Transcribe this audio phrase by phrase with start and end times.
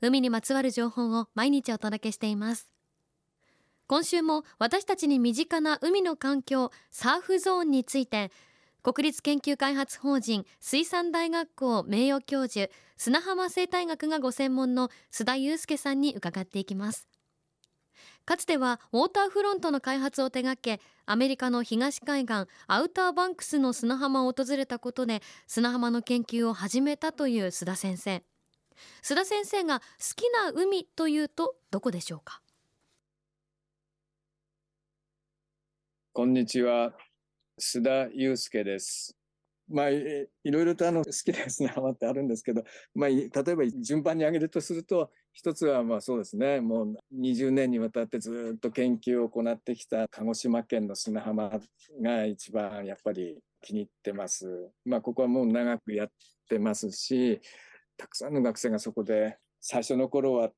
[0.00, 2.70] 海にまつわる情報を毎日お届けしています。
[3.86, 8.30] 今週も私たちに身近な海の環境サーフゾーンについて
[8.82, 17.08] 国立研究開発法人水産大学校名誉教授砂浜生態学がご専門の須田祐介さんに伺っていきます。
[18.24, 28.22] かつてはウォーターフロントの開発を手掛けアメリカの東海岸アウターバンクスの砂浜を訪れたことで砂浜の研究を始めたという須田先生。
[29.02, 29.84] 須田先生が好
[30.16, 32.40] きな海というとどこでしょうか？
[36.12, 36.92] こんにちは。
[37.60, 39.16] 須田祐介です。
[39.68, 42.62] まあ、いろいろとあの好きな砂浜ってあるんですけど、
[42.94, 51.50] まあ、例えば順番に挙げるとすると、一つはまあそうですね、もう20年にわたってずっと研究を行ってきた鹿児島県の砂浜
[52.02, 54.70] が一番やっぱり気に入ってます。
[54.84, 56.08] まあ、ここはもう長くやっ
[56.48, 57.40] てますし、
[57.96, 60.50] たくさんの学生がそこで最初の頃は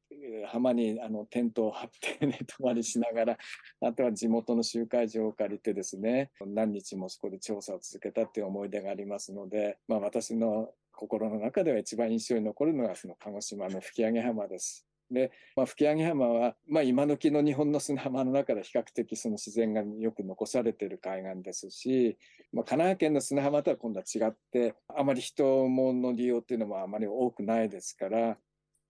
[0.49, 3.39] 浜にあのテントを張って寝泊まりしながら
[3.81, 14.87] あとは地元の集会場を借りてですね何日もそこで調査を続けたっていう思い出がありますので、まあ、私の心の中では一番印象に残るのがその鹿児島の吹上浜です。
[15.11, 22.19] で、まあ、吹上浜は、まあ、今時の日本の砂浜の中で比較的その自然がよく残されている海岸ですし、
[22.53, 28.37] まあ、神奈川県の砂浜とは今度は違ってあまり人もの利用っていうのもあまり多くないですから、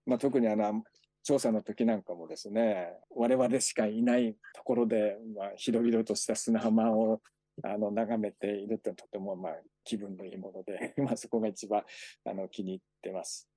[0.05, 0.83] まあ、特にあの
[1.23, 7.21] 調査の時なんかもですね我々しかいないところで、まあ、広々とした砂浜を
[7.63, 11.83] あの眺めているととてもまあ気分のいいもので、 まあ、そこが一番
[12.25, 13.49] あの気に入ってます。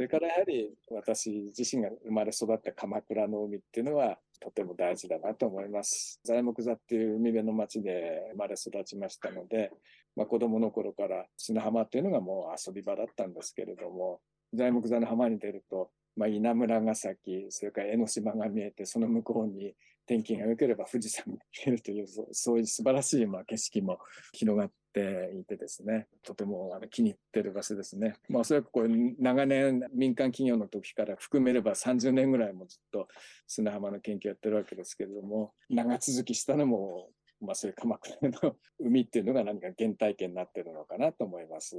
[0.00, 6.18] それからやはり私自身が生まれ育った鎌倉の海っていうのはとても大事だなと思います。
[6.24, 9.70] 材木座っていう海辺の町で生まれ育ちましたので、
[10.16, 14.20] まあ、子供の頃から砂浜っていうのがもう遊び場だったんですけれども、
[14.54, 19.74] 材木座の浜に出ると、まあ、稲村ヶ崎、それから江ノ島が見えて、その向こうに
[20.10, 24.00] 天気が良ければ富士山が見えるという、そう いう素晴らしいまあ景色も
[24.32, 28.16] 広がっていてですね、とてもあの気に入ってる場所ですね。
[28.28, 33.06] まあ、おそらくこう長年民間企業の時から含めれば30年ぐらいもずっと
[33.46, 41.76] 砂浜の研究やってるわけですけれども、長続きしたのもまあ、そういう鎌倉の海っていうのが何か原体験になってるのかなと思います。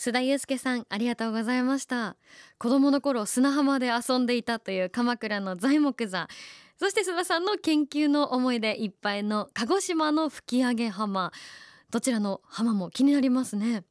[0.00, 2.16] 須田祐介さんありがとうございました。
[2.56, 6.26] 子供の頃砂浜で遊んでいたという鎌倉の材木座
[6.78, 11.32] そして須田さんの研究の思い出いっぱいの鹿児島の吹上浜。
[11.90, 13.84] どちらの浜も気になりますね。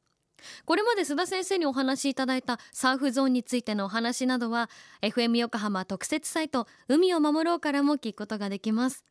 [0.64, 4.68] これまで須田先生にお話しいただいたサーフゾーンについてのお話などは
[5.02, 9.04] FM 横浜特設サイト海を守ろうからも聞くことができます。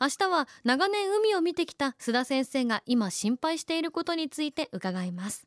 [0.00, 5.46] 明日は長年海を見てきた須田先生が今心配していることについて伺います。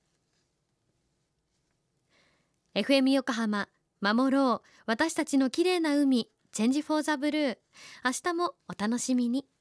[2.73, 3.67] FM 横浜
[3.99, 4.67] 守ろう。
[4.85, 7.57] 私たちの綺麗な海チェンジフォーザブルー。
[8.05, 9.45] 明日もお楽しみに。